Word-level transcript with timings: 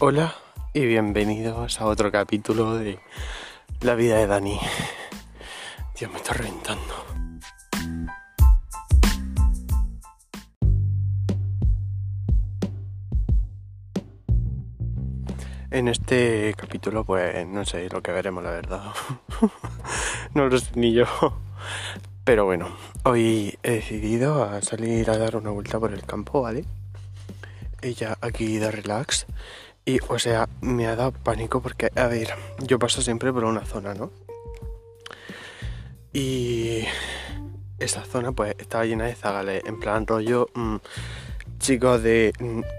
Hola 0.00 0.32
y 0.74 0.86
bienvenidos 0.86 1.80
a 1.80 1.86
otro 1.86 2.12
capítulo 2.12 2.76
de 2.76 3.00
La 3.80 3.96
vida 3.96 4.16
de 4.18 4.28
Dani. 4.28 4.56
Dios, 5.98 6.12
me 6.12 6.18
está 6.18 6.34
reventando. 6.34 6.94
En 15.72 15.88
este 15.88 16.54
capítulo, 16.56 17.02
pues 17.04 17.44
no 17.48 17.64
sé 17.64 17.88
lo 17.88 18.00
que 18.00 18.12
veremos, 18.12 18.44
la 18.44 18.52
verdad. 18.52 18.82
no 20.34 20.46
lo 20.46 20.58
sé 20.60 20.70
ni 20.76 20.92
yo. 20.92 21.06
Pero 22.22 22.44
bueno, 22.44 22.68
hoy 23.02 23.58
he 23.64 23.72
decidido 23.72 24.62
salir 24.62 25.10
a 25.10 25.18
dar 25.18 25.34
una 25.34 25.50
vuelta 25.50 25.80
por 25.80 25.92
el 25.92 26.04
campo, 26.04 26.42
¿vale? 26.42 26.64
Ella 27.82 28.16
aquí 28.20 28.58
de 28.58 28.70
relax 28.70 29.26
y, 29.88 30.00
o 30.06 30.18
sea, 30.18 30.50
me 30.60 30.86
ha 30.86 30.94
dado 30.94 31.12
pánico 31.12 31.62
porque, 31.62 31.90
a 31.96 32.08
ver, 32.08 32.34
yo 32.58 32.78
paso 32.78 33.00
siempre 33.00 33.32
por 33.32 33.44
una 33.44 33.64
zona, 33.64 33.94
¿no? 33.94 34.10
Y 36.12 36.84
esa 37.78 38.04
zona, 38.04 38.32
pues, 38.32 38.54
estaba 38.58 38.84
llena 38.84 39.06
de 39.06 39.14
zagales, 39.14 39.62
en 39.64 39.80
plan 39.80 40.06
rollo, 40.06 40.50
mm, 40.54 40.76
chicos 41.58 42.02
de 42.02 42.34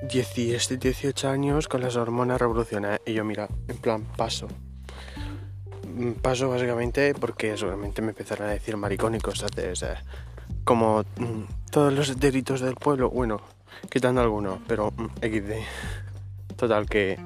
17, 0.07 0.75
mm, 0.75 0.79
18 0.79 1.29
años 1.29 1.67
con 1.67 1.81
las 1.81 1.95
hormonas 1.95 2.39
revolucionadas. 2.39 3.01
Y 3.07 3.13
yo, 3.13 3.25
mira, 3.25 3.49
en 3.67 3.77
plan, 3.77 4.03
paso. 4.15 4.47
Mm, 5.87 6.11
paso 6.21 6.47
básicamente 6.47 7.15
porque 7.15 7.57
seguramente 7.57 8.03
me 8.03 8.09
empezarán 8.09 8.49
a 8.49 8.51
decir 8.51 8.77
maricón 8.77 9.15
y 9.15 9.19
cosas 9.19 9.49
de 9.53 9.71
esas. 9.71 10.03
Como 10.63 11.03
todos 11.71 11.91
los 11.91 12.19
delitos 12.19 12.61
del 12.61 12.75
pueblo, 12.75 13.09
bueno, 13.09 13.41
quitando 13.89 14.21
algunos, 14.21 14.59
pero 14.67 14.93
XD. 15.21 15.53
Total 16.59 16.87
que 16.87 17.17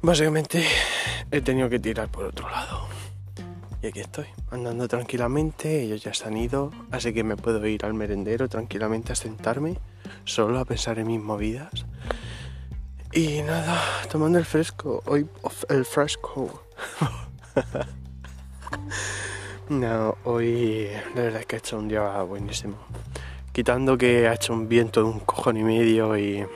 básicamente 0.00 0.64
he 1.32 1.40
tenido 1.40 1.68
que 1.68 1.80
tirar 1.80 2.08
por 2.08 2.26
otro 2.26 2.48
lado. 2.48 2.86
Y 3.82 3.88
aquí 3.88 3.98
estoy, 3.98 4.26
andando 4.52 4.86
tranquilamente, 4.86 5.82
ellos 5.82 6.00
ya 6.00 6.14
se 6.14 6.26
han 6.26 6.36
ido, 6.36 6.70
así 6.92 7.12
que 7.12 7.24
me 7.24 7.36
puedo 7.36 7.66
ir 7.66 7.84
al 7.84 7.92
merendero 7.92 8.48
tranquilamente 8.48 9.12
a 9.12 9.16
sentarme, 9.16 9.78
solo 10.24 10.60
a 10.60 10.64
pensar 10.64 11.00
en 11.00 11.08
mis 11.08 11.20
movidas. 11.20 11.86
Y 13.12 13.42
nada, 13.42 13.82
tomando 14.08 14.38
el 14.38 14.44
fresco, 14.44 15.02
hoy 15.06 15.26
el 15.68 15.84
fresco. 15.84 16.62
no, 19.68 20.16
hoy 20.22 20.88
la 21.16 21.22
verdad 21.22 21.40
es 21.40 21.46
que 21.46 21.56
ha 21.56 21.58
hecho 21.58 21.78
un 21.78 21.88
día 21.88 22.22
buenísimo. 22.22 22.76
Quitando 23.52 23.98
que 23.98 24.28
ha 24.28 24.34
hecho 24.34 24.52
un 24.52 24.68
viento 24.68 25.02
de 25.02 25.08
un 25.08 25.18
cojón 25.18 25.56
y 25.56 25.64
medio 25.64 26.16
y 26.16 26.46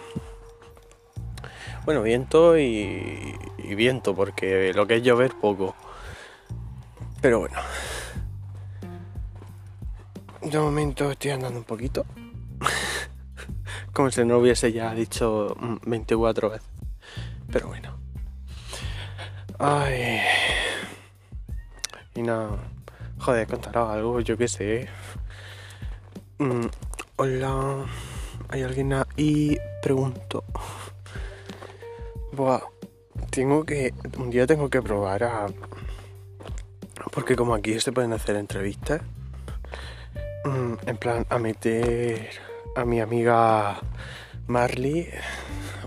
bueno, 1.88 2.02
viento 2.02 2.58
y, 2.58 3.34
viento, 3.74 4.14
porque 4.14 4.74
lo 4.74 4.86
que 4.86 4.96
es 4.96 5.02
llover 5.02 5.32
poco. 5.32 5.74
Pero 7.22 7.38
bueno. 7.38 7.58
De 10.42 10.58
momento 10.58 11.10
estoy 11.10 11.30
andando 11.30 11.60
un 11.60 11.64
poquito. 11.64 12.04
Como 13.94 14.10
si 14.10 14.22
no 14.26 14.36
hubiese 14.36 14.70
ya 14.70 14.94
dicho 14.94 15.56
24 15.86 16.50
veces. 16.50 16.68
Pero 17.50 17.68
bueno. 17.68 17.98
Ay. 19.58 20.20
Y 22.14 22.20
nada. 22.20 22.50
Joder, 23.18 23.46
contará 23.46 23.94
algo, 23.94 24.20
yo 24.20 24.36
qué 24.36 24.46
sé. 24.46 24.88
Mm, 26.36 26.66
hola. 27.16 27.86
¿Hay 28.50 28.62
alguien 28.62 28.92
ahí? 28.92 29.58
Pregunto. 29.80 30.44
Tengo 33.30 33.64
que. 33.64 33.92
Un 34.16 34.30
día 34.30 34.46
tengo 34.46 34.70
que 34.70 34.80
probar 34.80 35.24
a. 35.24 35.46
Porque 37.12 37.34
como 37.36 37.54
aquí 37.54 37.78
se 37.80 37.92
pueden 37.92 38.12
hacer 38.12 38.36
entrevistas. 38.36 39.02
Mm, 40.44 40.74
en 40.86 40.96
plan, 40.96 41.26
a 41.30 41.38
meter 41.38 42.30
a 42.76 42.84
mi 42.84 43.00
amiga 43.00 43.80
Marley 44.46 45.08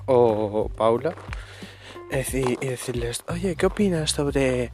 o 0.05 0.69
Paula. 0.75 1.15
y 2.11 2.55
decirles, 2.57 3.23
oye, 3.29 3.55
¿qué 3.55 3.65
opinas 3.65 4.11
sobre. 4.11 4.71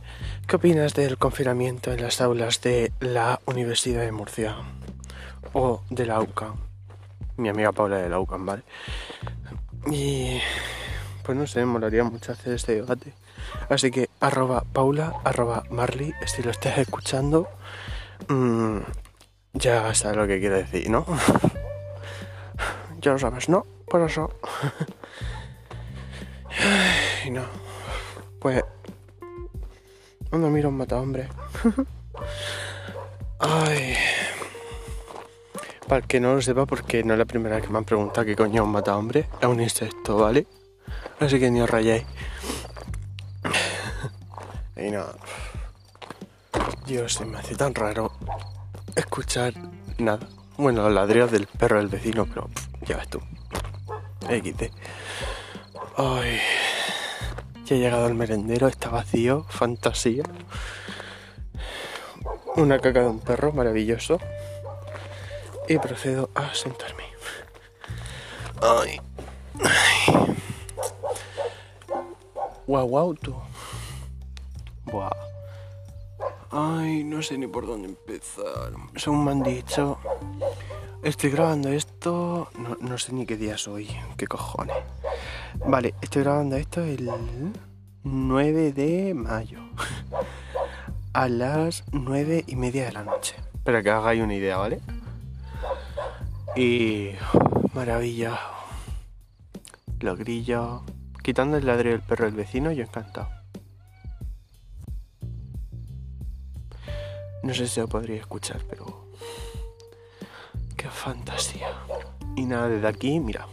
¿Qué 0.48 0.56
opinas 0.56 0.96
del 0.96 1.18
confinamiento 1.18 1.92
en 1.92 2.02
las 2.02 2.22
aulas 2.22 2.62
de 2.62 2.92
la 3.00 3.40
Universidad 3.46 4.02
de 4.02 4.12
Murcia? 4.12 4.56
O 5.54 5.82
de 5.92 6.06
la 6.08 6.22
UCA. 6.22 6.56
Mi 7.38 7.50
amiga 7.50 7.72
Paula 7.72 7.98
de 7.98 8.10
la 8.10 8.20
UCA, 8.20 8.38
¿vale? 8.40 8.64
Y 9.92 10.40
pues 11.28 11.38
no 11.38 11.46
sé, 11.46 11.60
me 11.60 11.66
molaría 11.66 12.06
mucho 12.06 12.32
hacer 12.32 12.54
este 12.54 12.76
debate. 12.76 13.12
Así 13.70 13.92
que 13.92 14.10
arroba 14.22 14.64
Paula, 14.72 15.14
arroba 15.26 15.64
Marley, 15.70 16.14
si 16.26 16.42
lo 16.42 16.52
estás 16.52 16.78
escuchando, 16.78 17.50
mmm, 18.30 18.78
ya 19.52 19.94
sabes 19.94 20.16
lo 20.16 20.26
que 20.26 20.40
quiero 20.40 20.56
decir, 20.56 20.90
¿no? 20.90 21.06
ya 23.02 23.12
lo 23.12 23.20
sabes, 23.20 23.50
¿no? 23.50 23.68
Por 23.90 24.10
eso. 24.10 24.32
y 27.26 27.32
no. 27.32 27.44
Pues. 28.40 28.64
Cuando 30.30 30.50
miro 30.50 30.70
un 30.70 30.78
mata 30.78 30.96
hombre. 30.96 31.28
Ay. 33.40 33.96
Para 35.90 35.98
el 35.98 36.08
que 36.08 36.22
no 36.22 36.36
lo 36.36 36.42
sepa, 36.42 36.66
porque 36.66 37.04
no 37.04 37.16
es 37.16 37.20
la 37.20 37.26
primera 37.26 37.58
vez 37.58 37.66
que 37.66 37.72
me 37.72 37.80
han 37.80 37.86
preguntado 37.86 38.26
qué 38.26 38.38
coño 38.38 38.62
es 38.62 38.66
un 38.66 38.72
mata 38.72 38.96
hombre, 38.96 39.28
es 39.42 39.48
un 39.48 39.60
insecto, 39.60 40.16
¿vale? 40.20 40.48
Así 41.20 41.40
que 41.40 41.50
ni 41.50 41.62
os 41.62 41.70
rayéis. 41.70 42.06
y 44.76 44.92
nada. 44.92 45.16
Dios, 46.86 47.14
se 47.14 47.26
me 47.26 47.38
hace 47.38 47.56
tan 47.56 47.74
raro 47.74 48.12
escuchar 48.96 49.54
nada. 49.98 50.28
Bueno, 50.58 50.84
los 50.84 50.94
ladridos 50.94 51.32
del 51.32 51.48
perro 51.48 51.78
del 51.78 51.88
vecino, 51.88 52.26
pero 52.26 52.50
ya 52.82 52.98
ves 52.98 53.10
tú. 53.10 53.20
XD. 54.22 54.72
Ay. 55.98 56.40
Ya 57.66 57.76
he 57.76 57.80
llegado 57.80 58.06
al 58.06 58.14
merendero, 58.14 58.68
está 58.68 58.90
vacío, 58.90 59.44
fantasía. 59.50 60.24
Una 62.56 62.80
caca 62.80 63.02
de 63.02 63.08
un 63.08 63.20
perro, 63.20 63.52
maravilloso. 63.52 64.20
Y 65.68 65.78
procedo 65.80 66.30
a 66.34 66.54
sentarme. 66.54 67.04
Ay. 68.62 69.02
Guau, 69.54 70.37
guau, 72.68 73.16
tú. 73.16 73.34
Buah. 74.86 75.12
Ay, 76.52 77.04
no 77.04 77.22
sé 77.22 77.38
ni 77.38 77.48
por 77.48 77.66
dónde 77.66 77.88
empezar. 77.88 78.72
Según 78.96 79.26
me 79.26 79.32
han 79.32 79.44
dicho, 79.44 79.98
estoy 81.04 81.30
grabando 81.30 81.70
esto. 81.70 82.50
No, 82.80 82.98
sé 82.98 83.14
ni 83.14 83.26
qué 83.26 83.38
día 83.38 83.58
soy. 83.58 83.90
¿Qué 84.18 84.28
cojones? 84.28 84.76
Vale, 85.66 85.94
estoy 86.02 86.24
grabando 86.24 86.56
esto 86.56 86.84
el 86.84 87.10
9 88.04 88.74
de 88.74 89.14
mayo. 89.14 89.60
A 91.14 91.28
las 91.30 91.84
9 91.92 92.44
y 92.48 92.56
media 92.56 92.86
de 92.86 92.92
la 92.92 93.04
noche. 93.04 93.36
Para 93.64 93.82
que 93.82 93.90
hagáis 93.90 94.22
una 94.22 94.36
idea, 94.36 94.58
¿vale? 94.58 94.80
Y. 96.56 97.12
Maravilla. 97.74 98.40
Los 100.00 100.18
grillos. 100.18 100.82
Quitando 101.28 101.58
el 101.58 101.66
ladrillo 101.66 101.98
del 101.98 102.08
perro 102.08 102.24
del 102.24 102.36
vecino, 102.36 102.72
yo 102.72 102.84
encantado. 102.84 103.28
No 107.44 107.54
sé 107.54 107.68
si 107.68 107.82
lo 107.82 107.90
podría 107.90 108.16
escuchar, 108.16 108.64
pero... 108.70 109.10
¡Qué 110.78 110.88
fantasía! 110.88 111.68
Y 112.38 112.46
nada, 112.46 112.70
desde 112.70 112.88
aquí, 112.88 113.20
mira. 113.20 113.46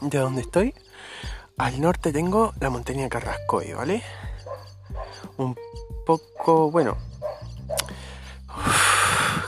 De 0.00 0.16
donde 0.16 0.40
estoy, 0.40 0.72
al 1.58 1.78
norte 1.82 2.14
tengo 2.14 2.54
la 2.60 2.70
montaña 2.70 3.10
Carrascoy, 3.10 3.74
¿vale? 3.74 4.02
Un 5.36 5.54
poco, 6.06 6.70
bueno... 6.70 6.96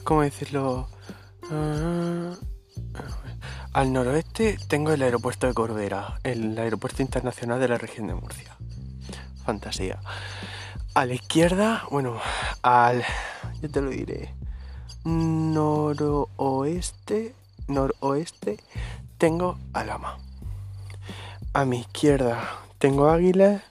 ¿Cómo 0.05 0.21
decirlo? 0.21 0.91
Ah, 1.50 2.37
al 3.73 3.93
noroeste 3.93 4.59
tengo 4.69 4.93
el 4.93 5.03
aeropuerto 5.03 5.47
de 5.47 5.55
Corbera, 5.55 6.19
el 6.25 6.59
aeropuerto 6.59 7.03
internacional 7.03 7.61
de 7.61 7.69
la 7.69 7.79
región 7.79 8.06
de 8.06 8.15
Murcia. 8.15 8.56
Fantasía. 9.44 10.00
A 10.94 11.06
la 11.06 11.15
izquierda, 11.15 11.85
bueno, 11.91 12.20
al. 12.62 13.05
Yo 13.62 13.70
te 13.70 13.81
lo 13.81 13.91
diré. 13.91 14.35
Noroeste. 15.05 17.35
Noroeste 17.69 18.59
tengo 19.19 19.59
Alama. 19.73 20.19
A 21.53 21.64
mi 21.64 21.81
izquierda 21.81 22.59
tengo 22.79 23.09
Águila. 23.09 23.62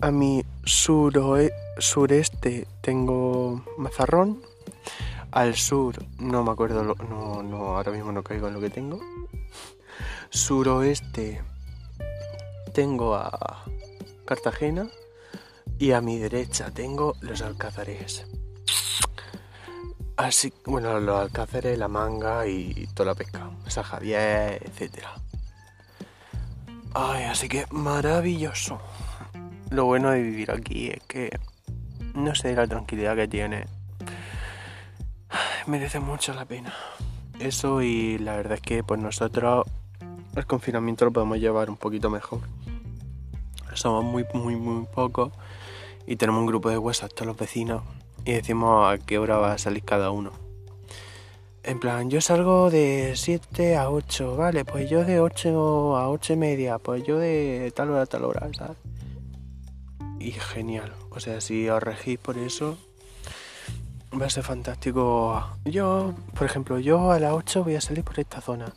A 0.00 0.10
mi 0.10 0.44
sureste 0.64 2.66
tengo 2.80 3.62
Mazarrón. 3.78 4.42
Al 5.36 5.54
sur, 5.54 6.02
no 6.18 6.42
me 6.42 6.50
acuerdo, 6.50 6.82
no, 6.82 7.42
no, 7.42 7.76
ahora 7.76 7.92
mismo 7.92 8.10
no 8.10 8.22
caigo 8.22 8.48
en 8.48 8.54
lo 8.54 8.60
que 8.62 8.70
tengo. 8.70 8.98
Suroeste 10.30 11.42
tengo 12.72 13.14
a 13.14 13.62
Cartagena 14.24 14.88
y 15.78 15.92
a 15.92 16.00
mi 16.00 16.16
derecha 16.16 16.70
tengo 16.70 17.16
los 17.20 17.42
alcázares. 17.42 18.24
Así, 20.16 20.54
bueno, 20.64 20.98
los 21.00 21.20
alcázares, 21.20 21.78
la 21.78 21.88
manga 21.88 22.46
y 22.46 22.86
toda 22.94 23.10
la 23.10 23.14
pesca. 23.14 23.50
San 23.66 23.84
etcétera. 24.02 25.16
Ay, 26.94 27.24
así 27.24 27.46
que 27.46 27.66
maravilloso. 27.72 28.80
Lo 29.68 29.84
bueno 29.84 30.12
de 30.12 30.22
vivir 30.22 30.50
aquí 30.50 30.88
es 30.88 31.02
que 31.02 31.38
no 32.14 32.34
sé 32.34 32.54
la 32.54 32.66
tranquilidad 32.66 33.16
que 33.16 33.28
tiene. 33.28 33.75
Merece 35.66 36.00
mucho 36.00 36.34
la 36.34 36.44
pena. 36.44 36.74
Eso 37.38 37.82
y 37.82 38.18
la 38.18 38.36
verdad 38.36 38.54
es 38.54 38.60
que 38.60 38.82
pues 38.82 39.00
nosotros 39.00 39.66
el 40.34 40.46
confinamiento 40.46 41.04
lo 41.04 41.12
podemos 41.12 41.38
llevar 41.38 41.70
un 41.70 41.76
poquito 41.76 42.10
mejor. 42.10 42.40
Somos 43.74 44.04
muy, 44.04 44.24
muy, 44.32 44.56
muy 44.56 44.86
pocos 44.86 45.32
y 46.06 46.16
tenemos 46.16 46.40
un 46.40 46.46
grupo 46.46 46.70
de 46.70 46.78
WhatsApp 46.78 47.12
todos 47.12 47.26
los 47.26 47.36
vecinos 47.36 47.82
y 48.24 48.32
decimos 48.32 48.90
a 48.90 48.98
qué 48.98 49.18
hora 49.18 49.38
va 49.38 49.52
a 49.52 49.58
salir 49.58 49.82
cada 49.84 50.10
uno. 50.10 50.32
En 51.62 51.80
plan, 51.80 52.10
yo 52.10 52.20
salgo 52.20 52.70
de 52.70 53.14
7 53.16 53.76
a 53.76 53.90
8, 53.90 54.36
vale, 54.36 54.64
pues 54.64 54.88
yo 54.88 55.04
de 55.04 55.20
8 55.20 55.96
a 55.96 56.08
8 56.08 56.32
y 56.34 56.36
media, 56.36 56.78
pues 56.78 57.02
yo 57.02 57.18
de 57.18 57.72
tal 57.74 57.90
hora 57.90 58.02
a 58.02 58.06
tal 58.06 58.24
hora, 58.24 58.48
¿sabes? 58.56 58.76
Y 60.20 60.30
genial, 60.30 60.94
o 61.10 61.18
sea, 61.18 61.40
si 61.40 61.68
os 61.68 61.82
regís 61.82 62.18
por 62.18 62.38
eso, 62.38 62.78
va 64.20 64.26
a 64.26 64.30
ser 64.30 64.44
fantástico. 64.44 65.44
Yo, 65.64 66.14
por 66.34 66.46
ejemplo, 66.46 66.78
yo 66.78 67.10
a 67.10 67.18
las 67.18 67.32
8 67.32 67.64
voy 67.64 67.76
a 67.76 67.80
salir 67.80 68.04
por 68.04 68.18
esta 68.18 68.40
zona, 68.40 68.72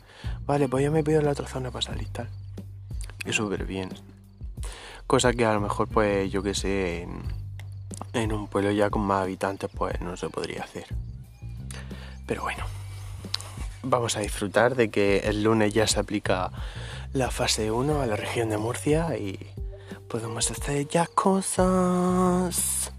vale, 0.46 0.68
pues 0.68 0.84
yo 0.84 0.92
me 0.92 1.02
pido 1.02 1.22
la 1.22 1.30
otra 1.30 1.46
zona 1.46 1.70
para 1.70 1.82
salir, 1.82 2.08
tal. 2.08 2.28
Y 3.24 3.32
súper 3.32 3.64
bien. 3.64 3.90
Cosa 5.06 5.32
que 5.32 5.44
a 5.44 5.52
lo 5.52 5.60
mejor, 5.60 5.88
pues, 5.88 6.30
yo 6.30 6.42
que 6.42 6.54
sé, 6.54 7.08
en 8.12 8.32
un 8.32 8.48
pueblo 8.48 8.70
ya 8.70 8.90
con 8.90 9.02
más 9.02 9.22
habitantes, 9.22 9.70
pues 9.74 10.00
no 10.00 10.16
se 10.16 10.28
podría 10.28 10.62
hacer. 10.62 10.86
Pero 12.26 12.42
bueno 12.42 12.64
vamos 13.82 14.16
a 14.16 14.20
disfrutar 14.20 14.76
de 14.76 14.90
que 14.90 15.18
el 15.20 15.42
lunes 15.42 15.72
ya 15.72 15.86
se 15.86 16.00
aplica 16.00 16.50
la 17.12 17.30
fase 17.30 17.70
1 17.70 18.00
a 18.00 18.06
la 18.06 18.16
región 18.16 18.50
de 18.50 18.58
Murcia 18.58 19.16
y 19.16 19.38
podemos 20.08 20.50
hacer 20.50 20.86
ya 20.88 21.06
cosas. 21.06 22.92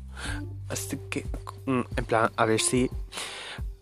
Así 0.70 0.98
que, 1.10 1.26
en 1.66 2.06
plan, 2.06 2.32
a 2.36 2.46
ver 2.46 2.60
si, 2.60 2.90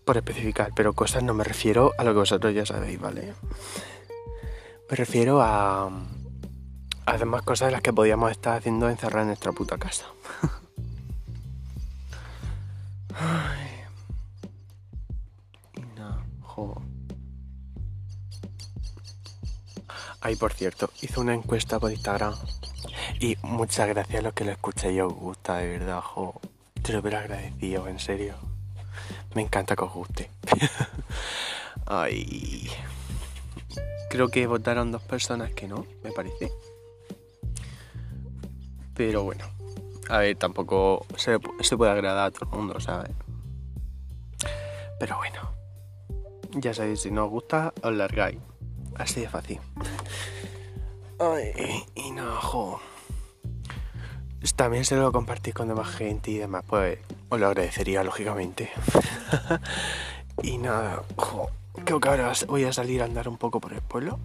por 0.05 0.17
especificar, 0.17 0.71
pero 0.75 0.93
cosas 0.93 1.23
no 1.23 1.33
me 1.33 1.43
refiero 1.43 1.93
a 1.97 2.03
lo 2.03 2.11
que 2.13 2.19
vosotros 2.19 2.53
ya 2.53 2.65
sabéis, 2.65 2.99
¿vale? 2.99 3.33
Me 4.89 4.95
refiero 4.95 5.41
a, 5.41 5.89
a 7.05 7.17
demás 7.17 7.41
cosas 7.43 7.67
de 7.67 7.71
las 7.73 7.81
que 7.81 7.93
podíamos 7.93 8.31
estar 8.31 8.57
haciendo 8.57 8.89
encerrar 8.89 9.21
en 9.21 9.27
nuestra 9.27 9.51
puta 9.51 9.77
casa. 9.77 10.05
Ay. 13.15 13.69
Por 20.39 20.53
cierto, 20.53 20.89
hice 21.01 21.19
una 21.19 21.33
encuesta 21.33 21.79
por 21.79 21.91
Instagram. 21.91 22.33
Y 23.19 23.35
muchas 23.41 23.89
gracias 23.89 24.19
a 24.19 24.21
los 24.21 24.33
que 24.33 24.45
lo 24.45 24.51
escucháis 24.51 24.95
y 24.95 25.01
os 25.01 25.13
gusta, 25.13 25.57
de 25.57 25.67
verdad, 25.67 26.01
jo. 26.01 26.39
Te 26.89 26.93
lo 26.93 27.01
hubiera 27.01 27.19
agradecido, 27.19 27.87
en 27.87 27.99
serio. 27.99 28.33
Me 29.35 29.43
encanta 29.43 29.75
que 29.75 29.83
os 29.83 29.93
guste. 29.93 30.31
Ay. 31.85 32.67
Creo 34.09 34.29
que 34.29 34.47
votaron 34.47 34.91
dos 34.91 35.03
personas 35.03 35.51
que 35.51 35.67
no, 35.67 35.85
me 36.03 36.11
parece. 36.11 36.51
Pero 38.95 39.21
bueno. 39.21 39.45
A 40.09 40.17
ver, 40.17 40.35
tampoco 40.37 41.05
se, 41.15 41.37
se 41.61 41.77
puede 41.77 41.91
agradar 41.91 42.25
a 42.25 42.31
todo 42.31 42.49
el 42.49 42.57
mundo, 42.57 42.79
¿sabes? 42.79 43.11
Pero 44.99 45.17
bueno. 45.17 45.53
Ya 46.53 46.73
sabéis, 46.73 47.01
si 47.01 47.11
no 47.11 47.25
os 47.25 47.29
gusta, 47.29 47.71
os 47.83 47.93
largáis. 47.93 48.39
Así 48.95 49.21
de 49.21 49.29
fácil. 49.29 49.59
Ay, 51.19 51.85
y 51.93 52.09
no. 52.09 52.79
También 54.59 54.83
se 54.83 54.97
lo 54.97 55.11
compartís 55.13 55.53
con 55.53 55.69
demás 55.69 55.87
gente 55.87 56.31
y 56.31 56.37
demás, 56.37 56.65
pues 56.67 56.99
os 57.29 57.39
lo 57.39 57.47
agradecería, 57.47 58.03
lógicamente. 58.03 58.69
y 60.43 60.57
nada. 60.57 61.03
Creo 61.85 61.99
que 62.01 62.09
ahora 62.09 62.33
voy 62.47 62.65
a 62.65 62.73
salir 62.73 63.01
a 63.01 63.05
andar 63.05 63.29
un 63.29 63.37
poco 63.37 63.61
por 63.61 63.71
el 63.71 63.81
pueblo. 63.81 64.19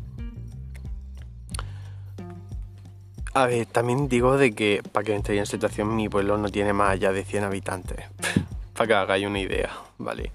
A 3.33 3.47
ver, 3.47 3.67
también 3.67 4.09
digo 4.09 4.37
de 4.37 4.55
que, 4.55 4.83
para 4.91 5.05
que 5.05 5.15
entréis 5.15 5.41
en 5.41 5.47
situación, 5.47 5.95
mi 5.95 6.09
pueblo 6.09 6.37
no 6.37 6.49
tiene 6.49 6.73
más 6.73 6.91
allá 6.91 7.13
de 7.13 7.25
100 7.25 7.45
habitantes. 7.45 8.05
para 8.75 8.87
que 8.89 8.95
hagáis 8.95 9.27
una 9.27 9.39
idea, 9.39 9.71
¿vale? 9.99 10.33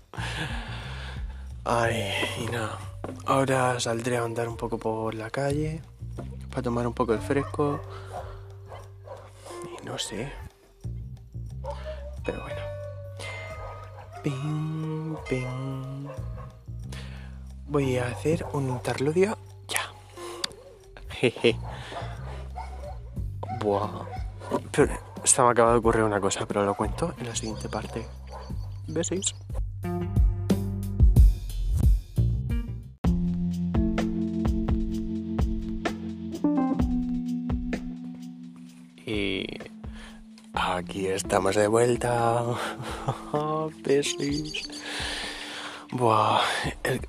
Ay, 1.66 2.14
y 2.42 2.46
nada. 2.52 2.80
Ahora 3.26 3.80
saldré 3.80 4.18
a 4.18 4.24
andar 4.24 4.48
un 4.48 4.56
poco 4.56 4.78
por 4.78 5.14
la 5.14 5.30
calle 5.30 5.82
para 6.50 6.62
tomar 6.62 6.88
un 6.88 6.94
poco 6.94 7.14
de 7.14 7.20
fresco. 7.20 7.82
No 9.90 9.98
sé. 9.98 10.32
Pero 12.24 12.42
bueno. 12.44 12.62
Ping, 14.22 15.16
ping. 15.28 16.08
Voy 17.66 17.98
a 17.98 18.08
hacer 18.08 18.46
un 18.54 18.70
interludio 18.70 19.36
ya. 19.68 19.92
Jeje. 21.10 21.58
Buah. 23.60 24.06
Pero 24.72 24.94
se 25.24 25.42
me 25.42 25.50
acaba 25.50 25.72
de 25.72 25.80
ocurrir 25.80 26.04
una 26.04 26.22
cosa, 26.22 26.46
pero 26.46 26.64
lo 26.64 26.76
cuento 26.76 27.16
en 27.18 27.28
la 27.28 27.36
siguiente 27.36 27.68
parte. 27.68 28.08
¿Beséis? 28.88 29.34
Aquí 40.80 41.08
estamos 41.08 41.58
de 41.58 41.68
vuelta. 41.68 42.42
Besis. 43.84 44.64
Buah, 45.92 46.40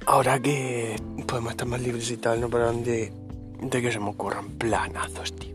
ahora 0.06 0.40
que 0.40 0.96
podemos 1.29 1.53
estar 1.53 1.69
más 1.69 1.81
libres 1.81 2.10
y 2.10 2.17
tal, 2.17 2.41
no 2.41 2.50
paran 2.50 2.82
de, 2.82 3.12
de 3.62 3.81
que 3.81 3.93
se 3.93 4.00
me 4.00 4.08
ocurran 4.08 4.48
planazos, 4.58 5.36
tío. 5.36 5.55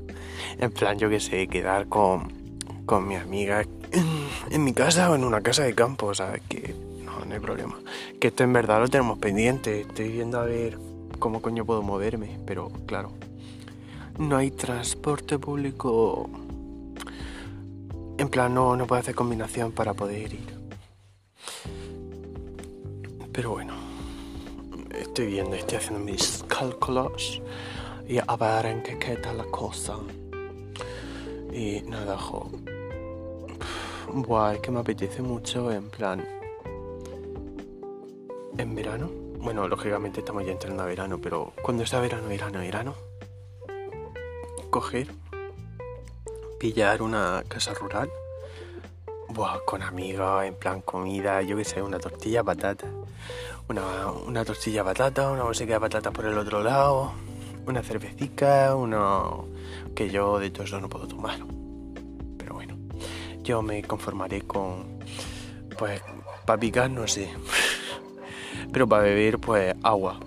En 0.57 0.71
plan, 0.71 0.97
yo 0.97 1.09
que 1.09 1.19
sé, 1.19 1.47
quedar 1.47 1.89
con, 1.89 2.31
con 2.85 3.05
mi 3.05 3.15
amiga 3.15 3.63
en, 3.91 4.27
en, 4.49 4.63
mi 4.63 4.71
casa 4.71 5.11
o 5.11 5.15
en 5.15 5.25
una 5.25 5.41
casa 5.41 5.63
de 5.63 5.75
campo, 5.75 6.13
¿sabes? 6.15 6.41
Que 6.47 6.73
no, 7.03 7.25
no 7.25 7.33
hay 7.33 7.41
problema. 7.41 7.77
Que 8.21 8.29
esto 8.29 8.45
en 8.45 8.53
verdad 8.53 8.79
lo 8.79 8.87
tenemos 8.87 9.19
pendiente. 9.19 9.81
Estoy 9.81 10.07
viendo 10.07 10.39
a 10.39 10.45
ver 10.45 10.79
cómo 11.19 11.41
coño 11.41 11.65
puedo 11.65 11.81
moverme, 11.81 12.39
pero 12.47 12.71
claro, 12.85 13.11
no 14.17 14.37
hay 14.37 14.51
transporte 14.51 15.37
público 15.37 16.29
en 18.17 18.29
plan, 18.29 18.53
no, 18.53 18.75
no 18.75 18.87
puedo 18.87 18.99
hacer 18.99 19.15
combinación 19.15 19.71
para 19.71 19.93
poder 19.93 20.33
ir. 20.33 20.53
Pero 23.31 23.51
bueno, 23.51 23.73
estoy 24.91 25.27
viendo, 25.27 25.55
estoy 25.55 25.77
haciendo 25.77 25.99
mis 25.99 26.43
cálculos 26.47 27.41
y 28.07 28.17
a 28.19 28.35
ver 28.37 28.67
en 28.67 28.83
qué 28.83 28.97
queda 28.97 29.33
la 29.33 29.43
cosa. 29.45 29.97
Y 31.51 31.81
nada, 31.81 32.17
jo. 32.17 32.49
Buah, 34.13 34.53
es 34.53 34.59
que 34.61 34.71
me 34.71 34.79
apetece 34.79 35.21
mucho, 35.21 35.71
en 35.71 35.89
plan. 35.89 36.25
En 38.57 38.75
verano. 38.75 39.09
Bueno, 39.39 39.67
lógicamente 39.67 40.21
estamos 40.21 40.45
ya 40.45 40.53
entrando 40.53 40.83
a 40.83 40.85
verano, 40.85 41.19
pero 41.21 41.51
cuando 41.61 41.85
sea 41.85 41.99
verano, 41.99 42.27
verano, 42.27 42.59
verano. 42.59 42.93
Coger 44.69 45.07
pillar 46.59 47.01
una 47.01 47.43
casa 47.47 47.73
rural. 47.73 48.09
Con 49.65 49.81
amigos, 49.81 50.45
en 50.45 50.55
plan 50.55 50.81
comida, 50.81 51.41
yo 51.41 51.57
qué 51.57 51.65
sé, 51.65 51.81
una 51.81 51.99
tortilla 51.99 52.43
patata. 52.43 52.87
Una, 53.67 54.11
una 54.11 54.45
tortilla 54.45 54.83
patata, 54.83 55.29
una 55.29 55.43
bolsa 55.43 55.65
de 55.65 55.77
patatas 55.77 56.13
por 56.13 56.25
el 56.25 56.37
otro 56.37 56.63
lado, 56.63 57.11
una 57.65 57.81
cervecita, 57.81 58.75
uno... 58.75 59.47
que 59.93 60.09
yo 60.09 60.39
de 60.39 60.51
todo 60.51 60.79
no 60.79 60.87
puedo 60.87 61.07
tomar. 61.07 61.39
Pero 62.37 62.53
bueno, 62.53 62.77
yo 63.43 63.61
me 63.61 63.83
conformaré 63.83 64.43
con... 64.43 64.99
Pues, 65.77 66.01
para 66.45 66.59
picar 66.59 66.89
no 66.89 67.05
sé. 67.07 67.29
Pero 68.71 68.87
para 68.87 69.03
beber, 69.03 69.39
pues 69.39 69.75
agua. 69.83 70.17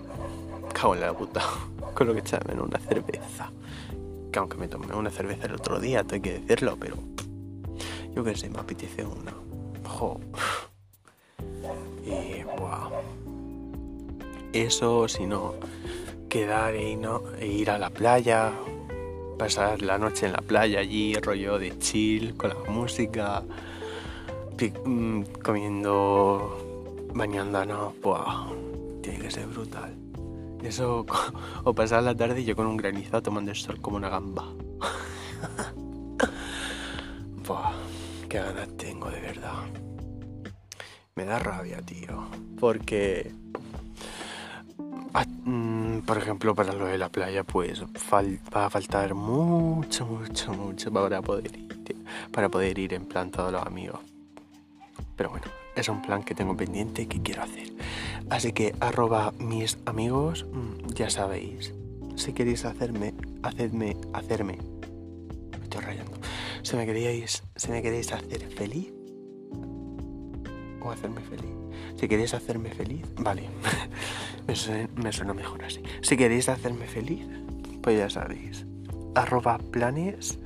Cago 0.73 0.93
en 0.93 1.01
la 1.01 1.13
puta. 1.13 1.41
Con 1.95 2.07
lo 2.07 2.13
que 2.13 2.19
echarme 2.19 2.53
en 2.53 2.61
una 2.61 2.77
cerveza 2.77 3.51
que 4.31 4.39
aunque 4.39 4.57
me 4.57 4.67
tomé 4.67 4.93
una 4.93 5.09
cerveza 5.09 5.47
el 5.47 5.55
otro 5.55 5.79
día, 5.79 6.03
tengo 6.03 6.23
que 6.23 6.39
decirlo, 6.39 6.77
pero 6.79 6.97
yo 8.15 8.23
qué 8.23 8.35
sé, 8.35 8.49
me 8.49 8.59
apetece 8.59 9.05
una. 9.05 9.33
Jo. 9.87 10.19
Y, 12.05 12.43
wow. 12.57 12.91
Eso, 14.53 15.07
si 15.07 15.25
no, 15.25 15.53
quedar 16.27 16.75
e 16.75 17.47
ir 17.47 17.69
a 17.69 17.77
la 17.77 17.89
playa 17.89 18.53
pasar 19.39 19.81
la 19.81 19.97
noche 19.97 20.25
en 20.25 20.33
la 20.33 20.41
playa 20.41 20.81
allí, 20.81 21.15
rollo 21.15 21.57
de 21.57 21.79
chill, 21.79 22.35
con 22.35 22.49
la 22.49 22.69
música, 22.69 23.41
mm, 24.85 25.21
comiendo, 25.41 27.07
bañándonos, 27.15 27.99
¡buah! 28.01 28.51
Tiene 29.01 29.19
que 29.19 29.31
ser 29.31 29.47
brutal. 29.47 30.08
Eso, 30.63 31.05
o 31.63 31.73
pasar 31.73 32.03
la 32.03 32.15
tarde 32.15 32.43
yo 32.43 32.55
con 32.55 32.67
un 32.67 32.77
granizo 32.77 33.21
tomando 33.21 33.51
el 33.51 33.57
sol 33.57 33.79
como 33.81 33.97
una 33.97 34.09
gamba. 34.09 34.45
Buah, 37.47 37.73
qué 38.27 38.39
ganas 38.39 38.69
tengo 38.77 39.09
de 39.09 39.21
verdad. 39.21 39.63
Me 41.15 41.25
da 41.25 41.39
rabia, 41.39 41.81
tío. 41.81 42.27
Porque, 42.59 43.31
ah, 45.13 45.25
mm, 45.25 45.99
por 46.01 46.17
ejemplo, 46.17 46.53
para 46.55 46.73
lo 46.73 46.85
de 46.85 46.97
la 46.97 47.09
playa, 47.09 47.43
pues 47.43 47.83
va 47.83 48.65
a 48.65 48.69
faltar 48.69 49.13
mucho, 49.15 50.05
mucho, 50.05 50.53
mucho 50.53 50.91
para 50.91 51.21
poder 51.21 51.55
ir, 51.57 51.95
para 52.31 52.49
poder 52.49 52.77
ir 52.77 52.93
en 52.93 53.05
plan 53.05 53.31
todos 53.31 53.51
los 53.51 53.65
amigos. 53.65 53.99
Pero 55.15 55.31
bueno, 55.31 55.47
es 55.75 55.89
un 55.89 56.01
plan 56.01 56.23
que 56.23 56.35
tengo 56.35 56.55
pendiente 56.55 57.01
y 57.01 57.05
que 57.07 57.21
quiero 57.21 57.43
hacer. 57.43 57.67
Así 58.29 58.53
que 58.53 58.75
arroba 58.79 59.33
mis 59.39 59.77
amigos, 59.85 60.45
mm, 60.51 60.93
ya 60.93 61.09
sabéis. 61.09 61.73
Si 62.15 62.33
queréis 62.33 62.65
hacerme, 62.65 63.13
hacedme, 63.43 63.97
hacerme. 64.13 64.57
Me 65.57 65.63
estoy 65.63 65.81
rayando. 65.81 66.17
Si 66.61 66.75
me 66.75 66.85
queréis, 66.85 67.43
si 67.55 67.71
me 67.71 67.81
queréis 67.81 68.11
hacer 68.11 68.41
feliz 68.49 68.93
o 70.81 70.91
hacerme 70.91 71.21
feliz. 71.21 71.51
Si 71.95 72.07
queréis 72.07 72.33
hacerme 72.33 72.69
feliz, 72.69 73.05
vale. 73.17 73.49
me, 74.47 74.55
suena, 74.55 75.33
mejor 75.33 75.63
así. 75.63 75.81
Si 76.01 76.15
queréis 76.15 76.49
hacerme 76.49 76.87
feliz, 76.87 77.25
pues 77.81 77.97
ya 77.97 78.09
sabéis. 78.09 78.65
Arroba 79.15 79.57
planes 79.57 80.39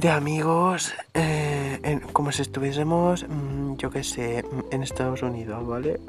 de 0.00 0.08
amigos, 0.08 0.94
eh, 1.12 2.00
como 2.14 2.32
si 2.32 2.40
estuviésemos, 2.40 3.26
mm, 3.28 3.76
yo 3.76 3.90
qué 3.90 4.02
sé, 4.02 4.42
en 4.70 4.82
Estados 4.82 5.22
Unidos, 5.22 5.66
¿vale? 5.66 6.00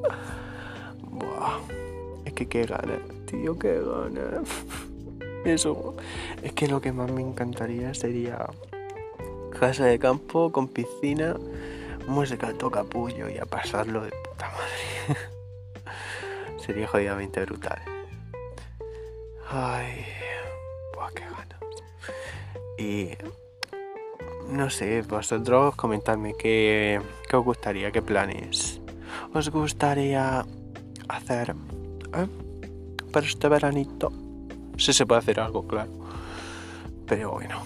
Buah, 1.02 1.60
es 2.24 2.32
que 2.32 2.48
qué 2.48 2.64
ganas, 2.64 3.00
tío, 3.26 3.58
qué 3.58 3.78
ganas. 3.78 4.48
Eso, 5.44 5.94
es 6.42 6.54
que 6.54 6.66
lo 6.66 6.80
que 6.80 6.92
más 6.92 7.10
me 7.10 7.20
encantaría 7.20 7.92
sería 7.92 8.46
casa 9.60 9.84
de 9.84 9.98
campo 9.98 10.50
con 10.50 10.68
piscina, 10.68 11.36
música 12.08 12.54
toca 12.54 12.84
puño 12.84 13.28
y 13.28 13.36
a 13.36 13.44
pasarlo 13.44 14.02
de 14.02 14.12
puta 14.12 14.50
madre. 14.50 15.20
sería 16.64 16.88
jodidamente 16.88 17.44
brutal. 17.44 17.82
Ay. 19.50 20.23
Y 22.78 23.10
no 24.50 24.70
sé, 24.70 25.02
vosotros 25.02 25.74
comentadme 25.76 26.34
qué, 26.38 27.00
qué 27.28 27.36
os 27.36 27.44
gustaría, 27.44 27.90
qué 27.90 28.02
planes 28.02 28.80
os 29.32 29.50
gustaría 29.50 30.44
hacer 31.08 31.56
¿eh? 32.14 32.26
para 33.12 33.26
este 33.26 33.48
veranito. 33.48 34.12
Si 34.76 34.92
se 34.92 35.06
puede 35.06 35.20
hacer 35.20 35.40
algo, 35.40 35.66
claro. 35.66 35.90
Pero 37.06 37.32
bueno, 37.32 37.60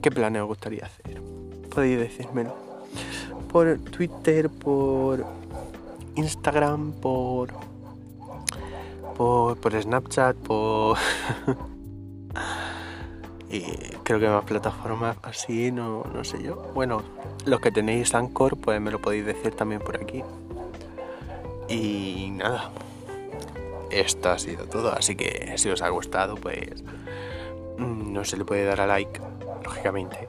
¿qué 0.00 0.10
planes 0.10 0.42
os 0.42 0.48
gustaría 0.48 0.86
hacer? 0.86 1.20
Podéis 1.72 1.98
decírmelo. 1.98 2.54
Por 3.52 3.78
Twitter, 3.78 4.48
por 4.48 5.24
Instagram, 6.16 6.92
por. 6.92 7.52
por, 9.16 9.56
por 9.58 9.82
Snapchat, 9.82 10.36
por. 10.36 10.96
y 13.50 13.62
creo 14.04 14.20
que 14.20 14.28
más 14.28 14.44
plataformas 14.44 15.16
así, 15.22 15.72
no, 15.72 16.04
no 16.14 16.22
sé 16.22 16.40
yo. 16.40 16.56
Bueno, 16.72 17.02
los 17.46 17.60
que 17.60 17.72
tenéis 17.72 18.14
Anchor, 18.14 18.56
pues 18.56 18.80
me 18.80 18.92
lo 18.92 19.00
podéis 19.00 19.26
decir 19.26 19.54
también 19.54 19.80
por 19.80 19.96
aquí. 19.96 20.22
Y 21.68 22.30
nada, 22.32 22.70
esto 23.90 24.30
ha 24.30 24.38
sido 24.38 24.66
todo. 24.66 24.92
Así 24.92 25.16
que 25.16 25.54
si 25.56 25.68
os 25.68 25.82
ha 25.82 25.88
gustado, 25.88 26.36
pues 26.36 26.84
mm, 27.78 28.12
no 28.12 28.24
se 28.24 28.36
le 28.36 28.44
puede 28.44 28.64
dar 28.64 28.80
a 28.80 28.86
like, 28.86 29.20
lógicamente. 29.64 30.28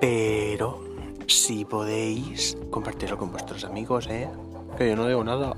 Pero 0.00 0.82
si 1.26 1.66
podéis 1.66 2.56
compartirlo 2.70 3.18
con 3.18 3.32
vuestros 3.32 3.64
amigos, 3.64 4.06
¿eh? 4.08 4.30
Que 4.78 4.88
yo 4.88 4.96
no 4.96 5.06
digo 5.06 5.22
nada. 5.22 5.54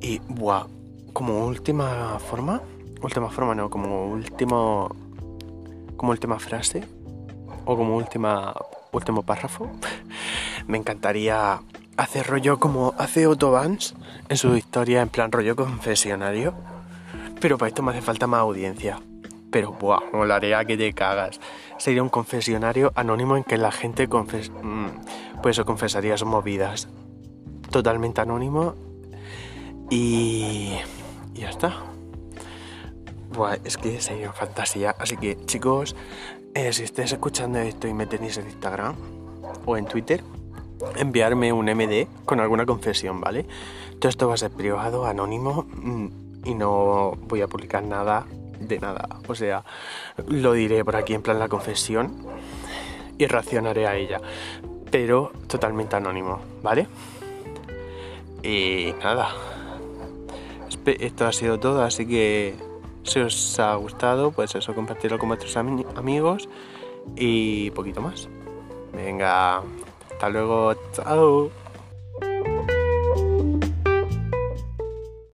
Y, 0.00 0.20
buah, 0.28 0.66
como 1.12 1.46
última 1.46 2.20
forma, 2.20 2.62
última 3.02 3.28
forma 3.28 3.56
no, 3.56 3.68
como 3.68 4.06
último 4.06 5.07
como 5.98 6.12
última 6.12 6.38
frase 6.38 6.84
o 7.66 7.76
como 7.76 7.96
última, 7.96 8.54
último 8.92 9.22
párrafo, 9.22 9.68
me 10.66 10.78
encantaría 10.78 11.60
hacer 11.98 12.26
rollo 12.26 12.58
como 12.58 12.94
hace 12.96 13.26
Otto 13.26 13.50
Vance 13.50 13.94
en 14.30 14.38
su 14.38 14.56
historia, 14.56 15.02
en 15.02 15.10
plan 15.10 15.30
rollo 15.30 15.54
confesionario. 15.54 16.54
Pero 17.40 17.58
para 17.58 17.68
esto 17.68 17.82
me 17.82 17.90
hace 17.92 18.00
falta 18.00 18.26
más 18.26 18.40
audiencia. 18.40 19.00
Pero, 19.50 19.72
buah, 19.72 20.00
molaría 20.12 20.64
que 20.64 20.76
te 20.76 20.92
cagas. 20.92 21.40
Sería 21.78 22.02
un 22.02 22.08
confesionario 22.08 22.92
anónimo 22.94 23.36
en 23.36 23.44
que 23.44 23.56
la 23.56 23.70
gente 23.70 24.06
mm, 24.06 24.86
pues, 25.42 25.60
confesaría 25.60 26.16
sus 26.16 26.28
movidas. 26.28 26.88
Totalmente 27.70 28.20
anónimo. 28.20 28.74
Y... 29.90 30.78
y 31.34 31.40
ya 31.40 31.50
está 31.50 31.82
es 33.64 33.76
que 33.76 34.00
sería 34.00 34.32
fantasía. 34.32 34.94
Así 34.98 35.16
que, 35.16 35.36
chicos, 35.46 35.94
eh, 36.54 36.72
si 36.72 36.82
estáis 36.82 37.12
escuchando 37.12 37.58
esto 37.58 37.86
y 37.88 37.94
me 37.94 38.06
tenéis 38.06 38.38
en 38.38 38.46
Instagram 38.46 38.96
o 39.64 39.76
en 39.76 39.86
Twitter, 39.86 40.22
enviarme 40.96 41.52
un 41.52 41.66
MD 41.66 42.06
con 42.24 42.40
alguna 42.40 42.66
confesión, 42.66 43.20
¿vale? 43.20 43.46
Todo 43.98 44.08
esto 44.08 44.28
va 44.28 44.34
a 44.34 44.36
ser 44.36 44.50
privado, 44.50 45.06
anónimo 45.06 45.66
mm, 45.70 46.06
y 46.44 46.54
no 46.54 47.12
voy 47.28 47.42
a 47.42 47.48
publicar 47.48 47.82
nada 47.82 48.26
de 48.60 48.78
nada. 48.78 49.08
O 49.26 49.34
sea, 49.34 49.64
lo 50.26 50.52
diré 50.52 50.84
por 50.84 50.96
aquí 50.96 51.14
en 51.14 51.22
plan 51.22 51.38
la 51.38 51.48
confesión 51.48 52.16
y 53.18 53.26
reaccionaré 53.26 53.86
a 53.86 53.96
ella. 53.96 54.20
Pero 54.90 55.32
totalmente 55.46 55.96
anónimo, 55.96 56.40
¿vale? 56.62 56.86
Y 58.42 58.94
nada. 59.02 59.28
Esto 60.86 61.26
ha 61.26 61.32
sido 61.32 61.60
todo, 61.60 61.82
así 61.82 62.06
que 62.06 62.54
si 63.08 63.20
os 63.20 63.58
ha 63.58 63.74
gustado, 63.76 64.30
pues 64.30 64.54
eso, 64.54 64.74
compartirlo 64.74 65.18
con 65.18 65.28
vuestros 65.28 65.56
amigos 65.56 66.48
y 67.16 67.70
poquito 67.72 68.00
más. 68.00 68.28
Venga, 68.92 69.62
hasta 70.10 70.28
luego, 70.28 70.74
chao. 70.92 71.50